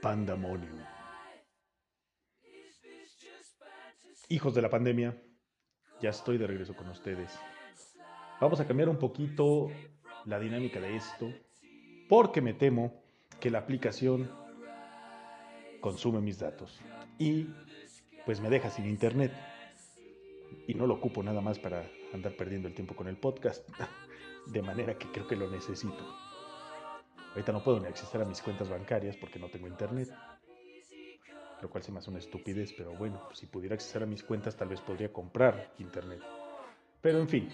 Pandemonium. 0.00 0.78
Hijos 4.28 4.54
de 4.54 4.62
la 4.62 4.70
pandemia, 4.70 5.20
ya 6.00 6.10
estoy 6.10 6.38
de 6.38 6.46
regreso 6.46 6.76
con 6.76 6.88
ustedes. 6.88 7.36
Vamos 8.40 8.60
a 8.60 8.66
cambiar 8.66 8.88
un 8.88 8.98
poquito 8.98 9.68
la 10.24 10.38
dinámica 10.38 10.80
de 10.80 10.94
esto, 10.94 11.32
porque 12.08 12.40
me 12.40 12.54
temo 12.54 13.02
que 13.40 13.50
la 13.50 13.58
aplicación 13.58 14.30
consume 15.80 16.20
mis 16.20 16.38
datos 16.38 16.80
y 17.18 17.48
pues 18.24 18.40
me 18.40 18.50
deja 18.50 18.70
sin 18.70 18.86
internet. 18.86 19.32
Y 20.68 20.74
no 20.74 20.86
lo 20.86 20.94
ocupo 20.94 21.22
nada 21.24 21.40
más 21.40 21.58
para 21.58 21.90
andar 22.14 22.36
perdiendo 22.36 22.68
el 22.68 22.74
tiempo 22.74 22.94
con 22.94 23.08
el 23.08 23.16
podcast, 23.16 23.68
de 24.46 24.62
manera 24.62 24.96
que 24.96 25.10
creo 25.10 25.26
que 25.26 25.36
lo 25.36 25.50
necesito. 25.50 26.27
Ahorita 27.30 27.52
no 27.52 27.62
puedo 27.62 27.80
ni 27.80 27.86
acceder 27.86 28.22
a 28.22 28.24
mis 28.24 28.42
cuentas 28.42 28.68
bancarias 28.68 29.16
porque 29.16 29.38
no 29.38 29.48
tengo 29.48 29.66
internet 29.66 30.08
lo 31.60 31.68
cual 31.68 31.82
se 31.82 31.92
me 31.92 31.98
hace 31.98 32.10
una 32.10 32.18
estupidez, 32.18 32.72
pero 32.76 32.92
bueno, 32.94 33.20
si 33.32 33.46
pudiera 33.46 33.74
acceder 33.74 34.04
a 34.04 34.06
mis 34.06 34.22
cuentas 34.22 34.56
tal 34.56 34.68
vez 34.68 34.80
podría 34.80 35.12
comprar 35.12 35.72
internet. 35.78 36.20
Pero 37.00 37.20
en 37.20 37.28
fin, 37.28 37.48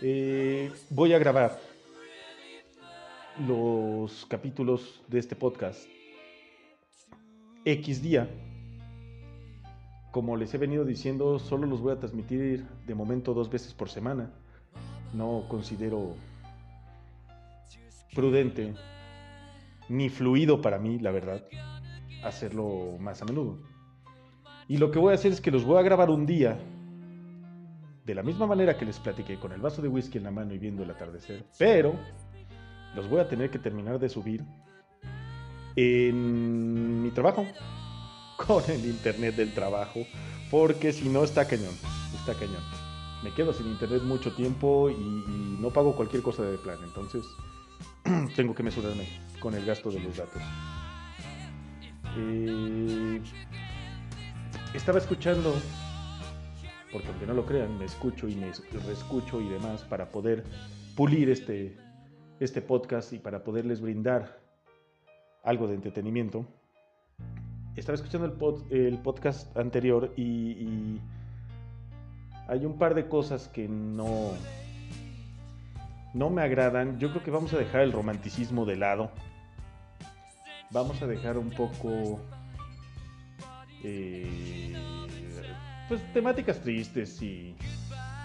eh, 0.00 0.70
voy 0.90 1.12
a 1.12 1.18
grabar 1.18 1.58
los 3.46 4.26
capítulos 4.26 5.02
de 5.08 5.18
este 5.18 5.34
podcast 5.34 5.88
X 7.64 8.02
día. 8.02 8.28
Como 10.10 10.36
les 10.36 10.52
he 10.52 10.58
venido 10.58 10.84
diciendo, 10.84 11.38
solo 11.38 11.66
los 11.66 11.80
voy 11.80 11.92
a 11.92 11.98
transmitir 11.98 12.66
de 12.86 12.94
momento 12.94 13.32
dos 13.32 13.48
veces 13.50 13.72
por 13.72 13.88
semana. 13.88 14.30
No 15.14 15.46
considero 15.48 16.14
prudente 18.14 18.74
ni 19.88 20.08
fluido 20.08 20.60
para 20.60 20.78
mí, 20.78 20.98
la 20.98 21.10
verdad 21.10 21.42
hacerlo 22.22 22.96
más 22.98 23.20
a 23.22 23.24
menudo. 23.24 23.58
Y 24.68 24.78
lo 24.78 24.90
que 24.90 24.98
voy 24.98 25.12
a 25.12 25.16
hacer 25.16 25.32
es 25.32 25.40
que 25.40 25.50
los 25.50 25.64
voy 25.64 25.78
a 25.78 25.82
grabar 25.82 26.08
un 26.10 26.24
día, 26.24 26.58
de 28.04 28.14
la 28.14 28.22
misma 28.22 28.46
manera 28.46 28.76
que 28.76 28.84
les 28.84 28.98
platiqué, 28.98 29.38
con 29.38 29.52
el 29.52 29.60
vaso 29.60 29.82
de 29.82 29.88
whisky 29.88 30.18
en 30.18 30.24
la 30.24 30.30
mano 30.30 30.54
y 30.54 30.58
viendo 30.58 30.82
el 30.82 30.90
atardecer, 30.90 31.44
pero 31.58 31.94
los 32.94 33.08
voy 33.08 33.20
a 33.20 33.28
tener 33.28 33.50
que 33.50 33.58
terminar 33.58 33.98
de 33.98 34.08
subir 34.08 34.44
en 35.76 37.02
mi 37.02 37.10
trabajo, 37.10 37.46
con 38.46 38.62
el 38.70 38.84
internet 38.86 39.36
del 39.36 39.52
trabajo, 39.52 40.00
porque 40.50 40.92
si 40.92 41.08
no 41.08 41.24
está 41.24 41.46
cañón, 41.46 41.74
está 42.14 42.34
cañón. 42.34 42.62
Me 43.22 43.32
quedo 43.32 43.52
sin 43.52 43.68
internet 43.68 44.02
mucho 44.02 44.34
tiempo 44.34 44.90
y, 44.90 44.94
y 44.94 45.58
no 45.60 45.70
pago 45.70 45.94
cualquier 45.94 46.22
cosa 46.22 46.42
de 46.42 46.58
plan, 46.58 46.78
entonces 46.82 47.24
tengo 48.36 48.54
que 48.54 48.62
mesurarme 48.62 49.06
con 49.40 49.54
el 49.54 49.64
gasto 49.64 49.90
de 49.90 50.00
los 50.00 50.16
datos. 50.16 50.42
Eh, 52.16 53.20
estaba 54.74 54.98
escuchando, 54.98 55.54
porque 56.92 57.26
no 57.26 57.34
lo 57.34 57.46
crean, 57.46 57.78
me 57.78 57.84
escucho 57.84 58.28
y 58.28 58.34
me 58.34 58.52
reescucho 58.86 59.40
y 59.40 59.48
demás 59.48 59.82
para 59.82 60.10
poder 60.10 60.44
pulir 60.96 61.30
este, 61.30 61.76
este 62.40 62.60
podcast 62.60 63.12
y 63.12 63.18
para 63.18 63.42
poderles 63.44 63.80
brindar 63.80 64.40
algo 65.42 65.66
de 65.66 65.74
entretenimiento. 65.74 66.46
Estaba 67.76 67.96
escuchando 67.96 68.26
el, 68.70 68.76
el 68.76 68.98
podcast 68.98 69.56
anterior 69.56 70.12
y 70.16 70.98
hay 72.48 72.66
un 72.66 72.76
par 72.78 72.94
de 72.94 73.08
cosas 73.08 73.48
que 73.48 73.66
no, 73.66 74.32
no 76.14 76.30
me 76.30 76.42
agradan. 76.42 76.98
Yo 76.98 77.10
creo 77.10 77.22
que 77.22 77.30
vamos 77.30 77.52
a 77.52 77.58
dejar 77.58 77.82
el 77.82 77.92
romanticismo 77.92 78.64
de 78.64 78.76
lado 78.76 79.10
vamos 80.72 81.00
a 81.02 81.06
dejar 81.06 81.38
un 81.38 81.50
poco 81.50 82.18
eh, 83.84 84.74
pues 85.88 86.00
temáticas 86.12 86.60
tristes 86.60 87.20
y 87.22 87.54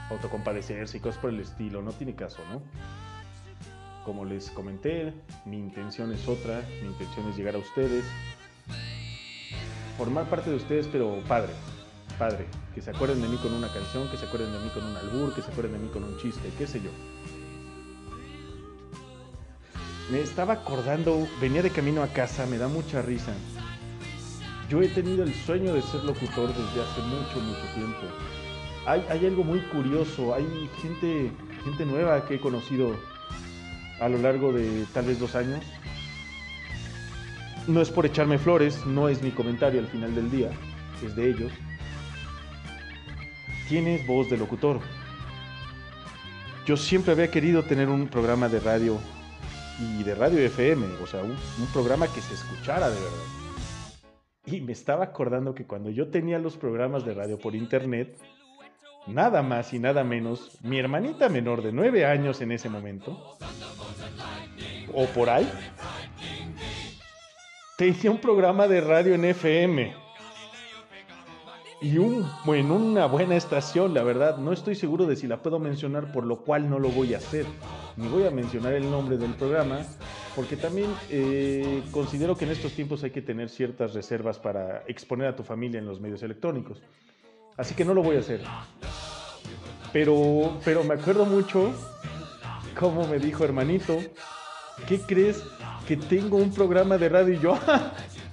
autocompadecerse 0.10 0.98
y 0.98 1.00
cosas 1.02 1.20
por 1.20 1.32
el 1.32 1.42
estilo, 1.42 1.82
no 1.82 1.92
tiene 1.92 2.16
caso, 2.16 2.42
¿no? 2.50 2.62
Como 4.06 4.24
les 4.24 4.50
comenté, 4.52 5.14
mi 5.46 5.58
intención 5.58 6.14
es 6.14 6.26
otra, 6.28 6.62
mi 6.82 6.88
intención 6.88 7.28
es 7.30 7.36
llegar 7.36 7.56
a 7.56 7.58
ustedes, 7.58 8.06
formar 9.98 10.30
parte 10.30 10.50
de 10.50 10.56
ustedes, 10.56 10.88
pero 10.88 11.22
padre, 11.28 11.52
padre, 12.18 12.46
que 12.74 12.82
se 12.82 12.92
acuerden 12.92 13.22
de 13.22 13.28
mí 13.28 13.36
con 13.38 13.54
una 13.54 13.68
canción, 13.68 14.10
que 14.10 14.16
se 14.16 14.26
acuerden 14.26 14.54
de 14.54 14.60
mí 14.60 14.70
con 14.70 14.86
un 14.86 14.96
albur, 14.96 15.36
que 15.36 15.42
se 15.42 15.52
acuerden 15.52 15.74
de 15.74 15.80
mí 15.80 15.90
con 15.90 16.06
un 16.06 16.18
chiste, 16.20 16.50
qué 16.58 16.66
sé 16.66 16.80
yo. 16.80 16.92
Me 20.10 20.22
estaba 20.22 20.54
acordando, 20.54 21.28
venía 21.42 21.62
de 21.62 21.70
camino 21.70 22.02
a 22.02 22.08
casa, 22.08 22.46
me 22.46 22.58
da 22.58 22.70
mucha 22.70 23.02
risa. 23.02 23.34
Yo 24.70 24.82
he 24.82 24.88
tenido 24.88 25.24
el 25.24 25.34
sueño 25.34 25.74
de 25.74 25.82
ser 25.82 26.02
locutor 26.06 26.48
desde 26.48 26.82
hace 26.82 27.02
mucho, 27.02 27.40
mucho 27.42 27.74
tiempo. 27.76 28.00
Hay, 28.86 29.26
algo 29.26 29.44
muy 29.44 29.60
curioso, 29.60 30.34
hay 30.34 30.46
gente, 30.82 31.30
gente 31.66 31.86
nueva 31.86 32.26
que 32.26 32.36
he 32.36 32.40
conocido 32.40 32.96
a 34.00 34.08
lo 34.08 34.18
largo 34.20 34.54
de 34.54 34.86
tal 34.94 35.08
vez 35.08 35.20
dos 35.20 35.36
años. 35.36 35.62
No 37.68 37.82
es 37.82 37.90
por 37.90 38.06
echarme 38.06 38.38
flores, 38.38 38.86
no 38.86 39.10
es 39.10 39.22
mi 39.22 39.32
comentario 39.32 39.82
al 39.82 39.88
final 39.88 40.16
del 40.16 40.32
día, 40.32 40.52
es 41.06 41.18
de 41.18 41.32
ellos. 41.32 41.52
Tienes 43.68 44.08
voz 44.08 44.30
de 44.30 44.38
locutor. 44.38 44.80
Yo 46.66 46.78
siempre 46.78 47.12
había 47.12 47.30
querido 47.30 47.64
tener 47.64 47.90
un 47.90 48.08
programa 48.08 48.48
de 48.48 48.62
radio 48.62 49.02
y 49.80 50.04
de 50.04 50.16
radio 50.16 50.40
FM, 50.40 50.86
o 51.02 51.08
sea, 51.08 51.22
un, 51.22 51.36
programa 51.74 52.08
que 52.08 52.22
se 52.22 52.34
escuchara 52.34 52.90
de 52.90 52.96
verdad. 52.96 54.04
Y 54.46 54.62
me 54.62 54.72
estaba 54.72 55.04
acordando 55.04 55.54
que 55.54 55.66
cuando 55.66 55.90
yo 55.90 56.08
tenía 56.08 56.40
los 56.40 56.58
programas 56.58 57.06
de 57.06 57.14
radio 57.14 57.38
por 57.38 57.54
internet, 57.54 58.18
nada 59.06 59.44
más 59.44 59.74
y 59.74 59.80
nada 59.80 60.04
menos, 60.04 60.58
mi 60.64 60.80
hermanita 60.80 61.30
menor 61.30 61.62
de 61.62 61.72
nueve 61.72 62.06
años 62.06 62.42
en 62.42 62.52
ese 62.52 62.70
momento, 62.70 63.38
o 64.94 65.06
por 65.08 65.30
ahí, 65.30 65.50
tenía 67.78 68.10
un 68.10 68.20
programa 68.20 68.68
de 68.68 68.82
radio 68.82 69.14
en 69.14 69.26
FM 69.26 70.08
y 71.82 71.98
un, 72.00 72.26
en 72.48 72.72
una 72.72 73.06
buena 73.06 73.36
estación, 73.36 73.94
la 73.94 74.04
verdad. 74.04 74.38
No 74.38 74.52
estoy 74.52 74.76
seguro 74.76 75.06
de 75.06 75.16
si 75.16 75.28
la 75.28 75.42
puedo 75.42 75.60
mencionar, 75.60 76.12
por 76.12 76.26
lo 76.26 76.38
cual 76.38 76.70
no 76.70 76.80
lo 76.80 76.90
voy 76.90 77.14
a 77.14 77.18
hacer. 77.18 77.46
Ni 77.98 78.08
voy 78.08 78.26
a 78.28 78.32
mencionar 78.32 78.74
el 78.74 78.90
nombre 78.90 79.18
del 79.18 79.34
programa, 79.34 79.80
porque 80.36 80.56
también 80.56 80.94
eh, 81.10 81.82
considero 81.92 82.38
que 82.38 82.46
en 82.46 82.52
estos 82.52 82.74
tiempos 82.74 83.04
hay 83.04 83.10
que 83.10 83.24
tener 83.24 83.50
ciertas 83.50 83.96
reservas 83.96 84.38
para 84.38 84.84
exponer 84.88 85.28
a 85.28 85.36
tu 85.36 85.44
familia 85.44 85.80
en 85.80 85.88
los 85.88 86.00
medios 86.00 86.22
electrónicos. 86.22 86.80
Así 87.58 87.74
que 87.74 87.84
no 87.84 87.96
lo 87.96 88.04
voy 88.04 88.18
a 88.18 88.20
hacer. 88.20 88.42
Pero, 89.92 90.60
pero 90.64 90.84
me 90.84 90.94
acuerdo 90.94 91.26
mucho 91.26 91.74
cómo 92.80 93.08
me 93.08 93.18
dijo 93.18 93.44
hermanito, 93.44 93.98
¿qué 94.88 95.00
crees? 95.00 95.44
Que 95.88 95.98
tengo 95.98 96.38
un 96.38 96.54
programa 96.54 97.00
de 97.00 97.10
radio 97.10 97.34
y 97.34 97.40
yo, 97.40 97.58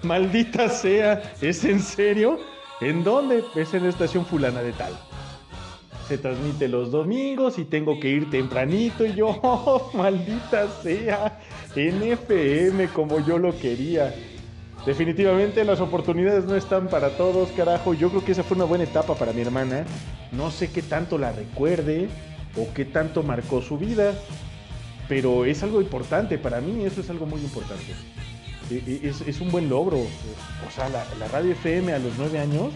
maldita 0.03 0.69
sea, 0.69 1.35
¿es 1.41 1.65
en 1.65 1.81
serio? 1.81 2.39
¿En 2.83 3.03
dónde? 3.03 3.43
Es 3.55 3.73
en 3.73 3.85
la 3.85 3.89
estación 3.89 4.27
fulana 4.27 4.61
de 4.61 4.73
tal. 4.73 4.93
Se 6.09 6.19
transmite 6.19 6.69
los 6.69 6.91
domingos 6.91 7.59
y 7.59 7.65
tengo 7.65 7.99
que 7.99 8.11
ir 8.11 8.31
tempranito 8.31 9.07
y 9.07 9.15
yo, 9.15 9.29
oh, 9.43 9.91
maldita 9.95 10.69
sea, 10.83 11.41
en 11.75 12.03
FM 12.03 12.89
como 12.89 13.25
yo 13.25 13.39
lo 13.39 13.57
quería. 13.59 14.15
Definitivamente 14.87 15.65
las 15.65 15.81
oportunidades 15.81 16.45
no 16.45 16.57
están 16.57 16.89
para 16.89 17.17
todos, 17.17 17.51
carajo. 17.53 17.95
Yo 17.95 18.11
creo 18.11 18.25
que 18.25 18.33
esa 18.33 18.43
fue 18.43 18.57
una 18.57 18.67
buena 18.67 18.85
etapa 18.85 19.15
para 19.15 19.33
mi 19.33 19.41
hermana. 19.41 19.87
No 20.31 20.51
sé 20.51 20.71
qué 20.71 20.83
tanto 20.83 21.17
la 21.17 21.33
recuerde 21.33 22.09
o 22.57 22.73
qué 22.75 22.85
tanto 22.85 23.23
marcó 23.23 23.63
su 23.63 23.79
vida, 23.79 24.13
pero 25.09 25.47
es 25.47 25.63
algo 25.63 25.81
importante 25.81 26.37
para 26.39 26.61
mí, 26.61 26.85
eso 26.85 27.01
es 27.01 27.09
algo 27.09 27.25
muy 27.25 27.41
importante. 27.41 27.95
E, 28.71 29.01
e, 29.05 29.09
es, 29.09 29.41
un 29.41 29.51
buen 29.51 29.69
logro. 29.69 29.99
O 29.99 30.71
sea, 30.75 30.89
la, 30.89 31.29
radio 31.29 31.53
FM 31.53 31.93
a 31.93 31.99
los 31.99 32.13
nueve 32.19 32.39
años, 32.39 32.73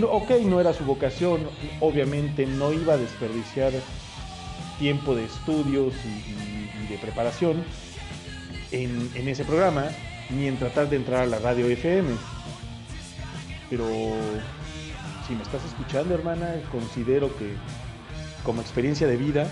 ok, 0.00 0.30
no 0.44 0.60
era 0.60 0.72
su 0.72 0.84
vocación, 0.84 1.40
obviamente 1.80 2.46
no 2.46 2.72
iba 2.72 2.94
a 2.94 2.96
desperdiciar 2.96 3.72
tiempo 4.78 5.14
de 5.14 5.24
estudios 5.24 5.94
y, 6.04 6.88
de 6.90 6.98
preparación 6.98 7.62
en, 8.72 9.28
ese 9.28 9.44
programa, 9.44 9.84
ni 10.30 10.48
en 10.48 10.56
tratar 10.56 10.90
de 10.90 10.96
entrar 10.96 11.22
a 11.22 11.26
la 11.26 11.38
radio 11.38 11.66
FM. 11.66 12.10
Pero 13.70 13.86
si 15.26 15.34
me 15.34 15.42
estás 15.42 15.64
escuchando, 15.64 16.14
hermana, 16.14 16.54
considero 16.70 17.34
que 17.36 17.54
como 18.44 18.60
experiencia 18.60 19.06
de 19.06 19.16
vida, 19.16 19.46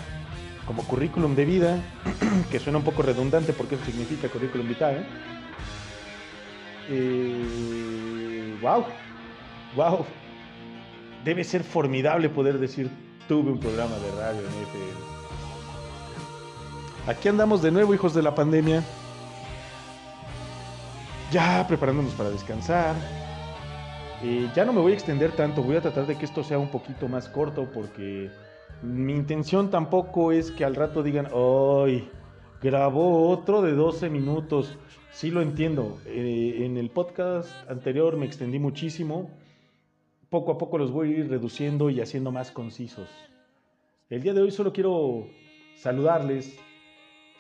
como 0.66 0.82
currículum 0.82 1.34
de 1.34 1.44
vida, 1.44 1.78
que 2.50 2.58
suena 2.58 2.78
un 2.78 2.84
poco 2.84 3.02
redundante 3.02 3.52
porque 3.52 3.76
eso 3.76 3.84
significa 3.84 4.28
currículum 4.28 4.68
vitae. 4.68 5.04
Eh, 6.88 8.56
wow, 8.60 8.84
wow. 9.76 10.04
Debe 11.24 11.44
ser 11.44 11.62
formidable 11.62 12.28
poder 12.28 12.58
decir 12.58 12.90
tuve 13.28 13.52
un 13.52 13.60
programa 13.60 13.96
de 13.96 14.10
radio 14.20 14.40
en. 14.40 15.10
Aquí 17.06 17.28
andamos 17.28 17.62
de 17.62 17.70
nuevo, 17.70 17.94
hijos 17.94 18.14
de 18.14 18.22
la 18.22 18.34
pandemia. 18.34 18.82
ya 21.30 21.64
preparándonos 21.68 22.12
para 22.14 22.30
descansar. 22.30 22.96
Eh, 24.22 24.50
ya 24.54 24.64
no 24.64 24.72
me 24.72 24.80
voy 24.80 24.92
a 24.92 24.94
extender 24.94 25.32
tanto, 25.32 25.62
voy 25.62 25.76
a 25.76 25.80
tratar 25.80 26.06
de 26.06 26.18
que 26.18 26.24
esto 26.24 26.42
sea 26.42 26.58
un 26.58 26.70
poquito 26.70 27.08
más 27.08 27.28
corto 27.28 27.70
porque 27.72 28.30
mi 28.82 29.14
intención 29.14 29.70
tampoco 29.70 30.32
es 30.32 30.50
que 30.50 30.64
al 30.64 30.74
rato 30.74 31.02
digan, 31.02 31.28
¡ay! 31.32 32.10
Grabó 32.62 33.30
otro 33.30 33.62
de 33.62 33.72
12 33.72 34.10
minutos. 34.10 34.76
Sí 35.12 35.30
lo 35.30 35.40
entiendo. 35.40 35.98
Eh, 36.06 36.64
en 36.64 36.76
el 36.76 36.90
podcast 36.90 37.48
anterior 37.70 38.16
me 38.16 38.26
extendí 38.26 38.58
muchísimo. 38.58 39.30
Poco 40.30 40.52
a 40.52 40.58
poco 40.58 40.78
los 40.78 40.92
voy 40.92 41.12
a 41.12 41.18
ir 41.18 41.28
reduciendo 41.28 41.90
y 41.90 42.00
haciendo 42.00 42.30
más 42.30 42.52
concisos. 42.52 43.10
El 44.08 44.22
día 44.22 44.32
de 44.32 44.40
hoy 44.40 44.52
solo 44.52 44.72
quiero 44.72 45.26
saludarles, 45.74 46.56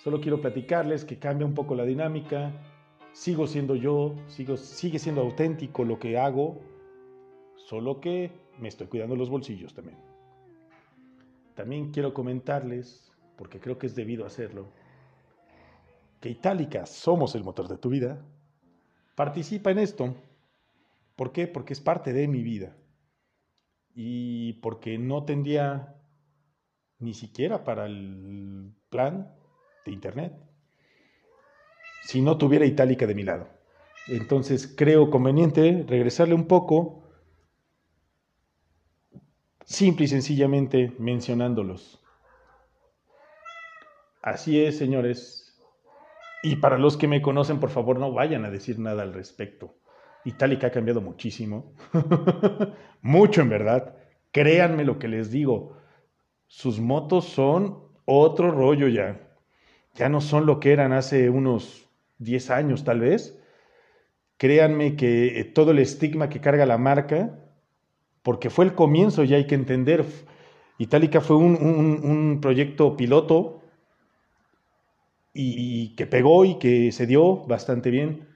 solo 0.02 0.20
quiero 0.20 0.40
platicarles 0.40 1.04
que 1.04 1.16
cambia 1.16 1.46
un 1.46 1.54
poco 1.54 1.76
la 1.76 1.84
dinámica. 1.84 2.52
Sigo 3.12 3.46
siendo 3.46 3.76
yo, 3.76 4.16
sigo, 4.26 4.56
sigue 4.56 4.98
siendo 4.98 5.20
auténtico 5.20 5.84
lo 5.84 6.00
que 6.00 6.18
hago, 6.18 6.60
solo 7.54 8.00
que 8.00 8.32
me 8.58 8.66
estoy 8.68 8.88
cuidando 8.88 9.14
los 9.14 9.30
bolsillos 9.30 9.72
también. 9.72 9.98
También 11.54 11.92
quiero 11.92 12.12
comentarles, 12.12 13.12
porque 13.36 13.60
creo 13.60 13.78
que 13.78 13.86
es 13.86 13.94
debido 13.94 14.26
hacerlo, 14.26 14.66
que 16.20 16.28
Itálica 16.28 16.86
somos 16.86 17.36
el 17.36 17.44
motor 17.44 17.68
de 17.68 17.78
tu 17.78 17.88
vida. 17.88 18.20
Participa 19.14 19.70
en 19.70 19.78
esto. 19.78 20.14
¿Por 21.20 21.32
qué? 21.32 21.46
Porque 21.46 21.74
es 21.74 21.82
parte 21.82 22.14
de 22.14 22.26
mi 22.28 22.42
vida. 22.42 22.74
Y 23.94 24.54
porque 24.62 24.96
no 24.96 25.26
tendría 25.26 25.94
ni 26.98 27.12
siquiera 27.12 27.62
para 27.62 27.84
el 27.84 28.72
plan 28.88 29.30
de 29.84 29.92
Internet 29.92 30.32
si 31.98 32.22
no 32.22 32.38
tuviera 32.38 32.64
Itálica 32.64 33.06
de 33.06 33.14
mi 33.14 33.22
lado. 33.22 33.50
Entonces 34.08 34.66
creo 34.66 35.10
conveniente 35.10 35.84
regresarle 35.86 36.32
un 36.32 36.46
poco, 36.46 37.02
simple 39.66 40.06
y 40.06 40.08
sencillamente 40.08 40.94
mencionándolos. 40.98 42.02
Así 44.22 44.58
es, 44.58 44.78
señores. 44.78 45.62
Y 46.42 46.56
para 46.56 46.78
los 46.78 46.96
que 46.96 47.08
me 47.08 47.20
conocen, 47.20 47.60
por 47.60 47.68
favor, 47.68 47.98
no 47.98 48.10
vayan 48.10 48.46
a 48.46 48.50
decir 48.50 48.78
nada 48.78 49.02
al 49.02 49.12
respecto. 49.12 49.79
Itálica 50.24 50.68
ha 50.68 50.70
cambiado 50.70 51.00
muchísimo. 51.00 51.72
Mucho, 53.02 53.42
en 53.42 53.48
verdad. 53.48 53.94
Créanme 54.32 54.84
lo 54.84 54.98
que 54.98 55.08
les 55.08 55.30
digo. 55.30 55.76
Sus 56.46 56.80
motos 56.80 57.26
son 57.26 57.78
otro 58.04 58.50
rollo 58.50 58.88
ya. 58.88 59.20
Ya 59.94 60.08
no 60.08 60.20
son 60.20 60.46
lo 60.46 60.60
que 60.60 60.72
eran 60.72 60.92
hace 60.92 61.30
unos 61.30 61.88
10 62.18 62.50
años, 62.50 62.84
tal 62.84 63.00
vez. 63.00 63.38
Créanme 64.36 64.96
que 64.96 65.40
eh, 65.40 65.44
todo 65.44 65.72
el 65.72 65.78
estigma 65.78 66.28
que 66.28 66.40
carga 66.40 66.64
la 66.66 66.78
marca, 66.78 67.38
porque 68.22 68.50
fue 68.50 68.64
el 68.64 68.74
comienzo, 68.74 69.24
ya 69.24 69.36
hay 69.36 69.46
que 69.46 69.54
entender. 69.54 70.04
Itálica 70.78 71.20
fue 71.20 71.36
un, 71.36 71.56
un 71.56 72.40
proyecto 72.40 72.96
piloto 72.96 73.60
y, 75.32 75.94
que 75.96 76.06
pegó 76.06 76.44
y 76.44 76.58
que 76.58 76.92
se 76.92 77.06
dio 77.06 77.36
bastante 77.46 77.90
bien 77.90 78.28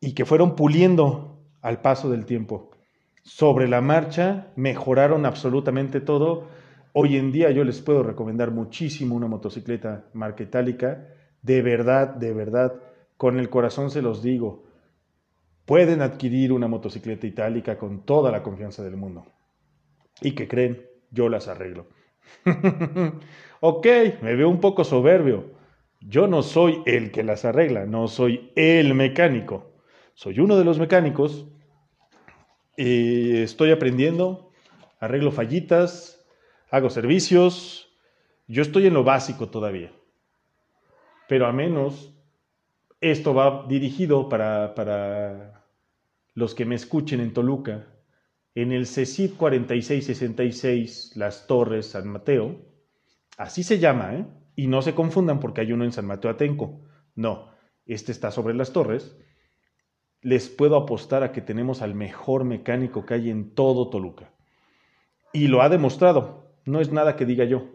y 0.00 0.14
que 0.14 0.24
fueron 0.24 0.54
puliendo 0.56 1.38
al 1.62 1.80
paso 1.80 2.10
del 2.10 2.26
tiempo. 2.26 2.70
Sobre 3.22 3.68
la 3.68 3.80
marcha 3.80 4.52
mejoraron 4.56 5.26
absolutamente 5.26 6.00
todo. 6.00 6.48
Hoy 6.92 7.16
en 7.16 7.32
día 7.32 7.50
yo 7.50 7.64
les 7.64 7.80
puedo 7.80 8.02
recomendar 8.02 8.50
muchísimo 8.50 9.16
una 9.16 9.26
motocicleta 9.26 10.06
marca 10.12 10.42
itálica. 10.42 11.08
De 11.42 11.62
verdad, 11.62 12.08
de 12.08 12.32
verdad, 12.32 12.74
con 13.16 13.38
el 13.38 13.50
corazón 13.50 13.90
se 13.90 14.02
los 14.02 14.22
digo. 14.22 14.64
Pueden 15.64 16.02
adquirir 16.02 16.52
una 16.52 16.68
motocicleta 16.68 17.26
itálica 17.26 17.76
con 17.76 18.04
toda 18.04 18.30
la 18.30 18.42
confianza 18.42 18.84
del 18.84 18.96
mundo. 18.96 19.26
Y 20.22 20.32
que 20.32 20.46
creen, 20.46 20.86
yo 21.10 21.28
las 21.28 21.48
arreglo. 21.48 21.88
ok, 23.60 23.86
me 24.22 24.36
veo 24.36 24.48
un 24.48 24.60
poco 24.60 24.84
soberbio, 24.84 25.50
yo 26.00 26.26
no 26.26 26.42
soy 26.42 26.82
el 26.86 27.10
que 27.10 27.24
las 27.24 27.44
arregla, 27.44 27.86
no 27.86 28.08
soy 28.08 28.52
el 28.54 28.94
mecánico. 28.94 29.75
Soy 30.16 30.40
uno 30.40 30.56
de 30.56 30.64
los 30.64 30.78
mecánicos. 30.78 31.46
y 32.78 33.36
estoy 33.36 33.70
aprendiendo, 33.70 34.50
arreglo 34.98 35.30
fallitas, 35.30 36.26
hago 36.70 36.88
servicios. 36.88 37.94
Yo 38.48 38.62
estoy 38.62 38.86
en 38.86 38.94
lo 38.94 39.04
básico 39.04 39.50
todavía. 39.50 39.92
Pero 41.28 41.46
a 41.46 41.52
menos 41.52 42.14
esto 43.02 43.34
va 43.34 43.66
dirigido 43.68 44.30
para, 44.30 44.74
para 44.74 45.66
los 46.32 46.54
que 46.54 46.64
me 46.64 46.76
escuchen 46.76 47.20
en 47.20 47.34
Toluca. 47.34 47.86
En 48.54 48.72
el 48.72 48.86
CECID 48.86 49.34
4666, 49.36 51.12
Las 51.16 51.46
Torres, 51.46 51.88
San 51.90 52.08
Mateo. 52.08 52.56
Así 53.36 53.62
se 53.62 53.78
llama, 53.78 54.14
¿eh? 54.14 54.26
Y 54.54 54.66
no 54.66 54.80
se 54.80 54.94
confundan 54.94 55.40
porque 55.40 55.60
hay 55.60 55.72
uno 55.72 55.84
en 55.84 55.92
San 55.92 56.06
Mateo 56.06 56.30
Atenco. 56.30 56.80
No, 57.14 57.50
este 57.84 58.12
está 58.12 58.30
sobre 58.30 58.54
las 58.54 58.72
torres. 58.72 59.14
Les 60.26 60.48
puedo 60.48 60.74
apostar 60.74 61.22
a 61.22 61.30
que 61.30 61.40
tenemos 61.40 61.82
al 61.82 61.94
mejor 61.94 62.42
mecánico 62.42 63.06
que 63.06 63.14
hay 63.14 63.30
en 63.30 63.54
todo 63.54 63.90
Toluca. 63.90 64.32
Y 65.32 65.46
lo 65.46 65.62
ha 65.62 65.68
demostrado. 65.68 66.50
No 66.64 66.80
es 66.80 66.90
nada 66.90 67.14
que 67.14 67.26
diga 67.26 67.44
yo. 67.44 67.68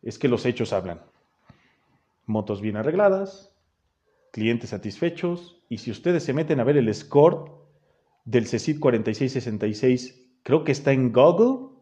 Es 0.00 0.18
que 0.18 0.26
los 0.26 0.46
hechos 0.46 0.72
hablan. 0.72 1.02
Motos 2.24 2.62
bien 2.62 2.78
arregladas, 2.78 3.52
clientes 4.32 4.70
satisfechos. 4.70 5.62
Y 5.68 5.76
si 5.76 5.90
ustedes 5.90 6.22
se 6.22 6.32
meten 6.32 6.60
a 6.60 6.64
ver 6.64 6.78
el 6.78 6.94
score 6.94 7.52
del 8.24 8.46
CECID 8.46 8.80
4666, 8.80 10.30
creo 10.44 10.64
que 10.64 10.72
está 10.72 10.92
en 10.92 11.12
Google, 11.12 11.76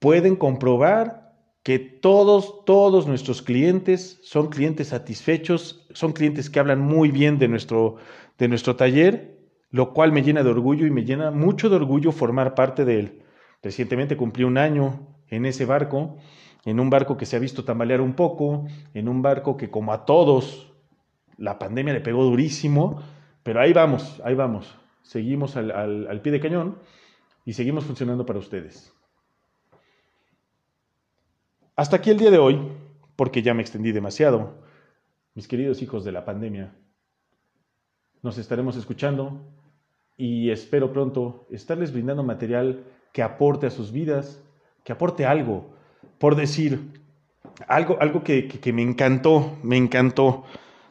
pueden 0.00 0.34
comprobar 0.34 1.21
que 1.62 1.78
todos, 1.78 2.64
todos 2.64 3.06
nuestros 3.06 3.40
clientes 3.40 4.18
son 4.22 4.48
clientes 4.48 4.88
satisfechos, 4.88 5.86
son 5.92 6.12
clientes 6.12 6.50
que 6.50 6.58
hablan 6.58 6.80
muy 6.80 7.10
bien 7.10 7.38
de 7.38 7.48
nuestro, 7.48 7.96
de 8.38 8.48
nuestro 8.48 8.74
taller, 8.74 9.38
lo 9.70 9.92
cual 9.94 10.12
me 10.12 10.22
llena 10.22 10.42
de 10.42 10.50
orgullo 10.50 10.86
y 10.86 10.90
me 10.90 11.04
llena 11.04 11.30
mucho 11.30 11.70
de 11.70 11.76
orgullo 11.76 12.10
formar 12.10 12.54
parte 12.54 12.84
de 12.84 12.98
él. 12.98 13.22
Recientemente 13.62 14.16
cumplí 14.16 14.44
un 14.44 14.58
año 14.58 15.06
en 15.28 15.46
ese 15.46 15.64
barco, 15.64 16.16
en 16.64 16.80
un 16.80 16.90
barco 16.90 17.16
que 17.16 17.26
se 17.26 17.36
ha 17.36 17.40
visto 17.40 17.64
tambalear 17.64 18.00
un 18.00 18.14
poco, 18.14 18.66
en 18.92 19.08
un 19.08 19.22
barco 19.22 19.56
que 19.56 19.70
como 19.70 19.92
a 19.92 20.04
todos 20.04 20.72
la 21.38 21.58
pandemia 21.58 21.94
le 21.94 22.00
pegó 22.00 22.24
durísimo, 22.24 23.00
pero 23.42 23.60
ahí 23.60 23.72
vamos, 23.72 24.20
ahí 24.24 24.34
vamos. 24.34 24.76
Seguimos 25.02 25.56
al, 25.56 25.70
al 25.70 26.20
pie 26.22 26.32
de 26.32 26.40
cañón 26.40 26.78
y 27.44 27.52
seguimos 27.52 27.84
funcionando 27.84 28.26
para 28.26 28.38
ustedes. 28.40 28.92
Hasta 31.74 31.96
aquí 31.96 32.10
el 32.10 32.18
día 32.18 32.30
de 32.30 32.38
hoy, 32.38 32.60
porque 33.16 33.40
ya 33.40 33.54
me 33.54 33.62
extendí 33.62 33.92
demasiado. 33.92 34.62
Mis 35.34 35.48
queridos 35.48 35.80
hijos 35.80 36.04
de 36.04 36.12
la 36.12 36.26
pandemia, 36.26 36.74
nos 38.22 38.36
estaremos 38.36 38.76
escuchando 38.76 39.40
y 40.18 40.50
espero 40.50 40.92
pronto 40.92 41.46
estarles 41.50 41.90
brindando 41.90 42.22
material 42.22 42.84
que 43.14 43.22
aporte 43.22 43.66
a 43.66 43.70
sus 43.70 43.90
vidas, 43.90 44.42
que 44.84 44.92
aporte 44.92 45.24
algo, 45.24 45.74
por 46.18 46.36
decir, 46.36 47.00
algo, 47.66 47.96
algo 48.00 48.22
que, 48.22 48.72
me 48.74 48.82
encantó, 48.82 49.56
me 49.62 49.78
encantó. 49.78 50.44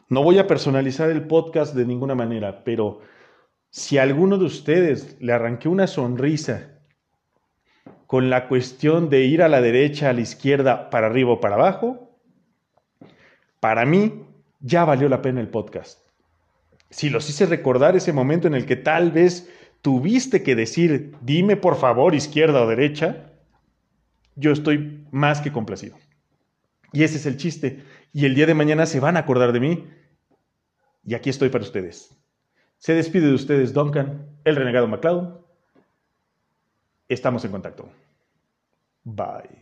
No 0.08 0.24
voy 0.24 0.38
a 0.38 0.48
personalizar 0.48 1.10
el 1.10 1.28
podcast 1.28 1.76
de 1.76 1.86
ninguna 1.86 2.16
manera, 2.16 2.64
pero 2.64 3.02
si 3.70 3.98
alguno 3.98 4.36
de 4.36 4.46
ustedes 4.46 5.16
le 5.20 5.32
arranqué 5.32 5.68
una 5.68 5.86
sonrisa 5.86 6.71
con 8.12 8.28
la 8.28 8.46
cuestión 8.46 9.08
de 9.08 9.22
ir 9.22 9.40
a 9.40 9.48
la 9.48 9.62
derecha, 9.62 10.10
a 10.10 10.12
la 10.12 10.20
izquierda, 10.20 10.90
para 10.90 11.06
arriba 11.06 11.32
o 11.32 11.40
para 11.40 11.54
abajo, 11.54 12.14
para 13.58 13.86
mí 13.86 14.26
ya 14.60 14.84
valió 14.84 15.08
la 15.08 15.22
pena 15.22 15.40
el 15.40 15.48
podcast. 15.48 16.06
Si 16.90 17.08
los 17.08 17.30
hice 17.30 17.46
recordar 17.46 17.96
ese 17.96 18.12
momento 18.12 18.46
en 18.46 18.54
el 18.54 18.66
que 18.66 18.76
tal 18.76 19.12
vez 19.12 19.50
tuviste 19.80 20.42
que 20.42 20.54
decir, 20.54 21.16
dime 21.22 21.56
por 21.56 21.76
favor 21.76 22.14
izquierda 22.14 22.60
o 22.60 22.68
derecha, 22.68 23.32
yo 24.36 24.52
estoy 24.52 25.06
más 25.10 25.40
que 25.40 25.50
complacido. 25.50 25.96
Y 26.92 27.04
ese 27.04 27.16
es 27.16 27.24
el 27.24 27.38
chiste. 27.38 27.82
Y 28.12 28.26
el 28.26 28.34
día 28.34 28.44
de 28.44 28.52
mañana 28.52 28.84
se 28.84 29.00
van 29.00 29.16
a 29.16 29.20
acordar 29.20 29.54
de 29.54 29.60
mí. 29.60 29.88
Y 31.02 31.14
aquí 31.14 31.30
estoy 31.30 31.48
para 31.48 31.64
ustedes. 31.64 32.14
Se 32.76 32.92
despide 32.92 33.28
de 33.28 33.34
ustedes 33.34 33.72
Duncan, 33.72 34.26
el 34.44 34.56
renegado 34.56 34.86
MacLeod. 34.86 35.40
Estamos 37.08 37.42
en 37.46 37.52
contacto. 37.52 37.90
Bye. 39.06 39.61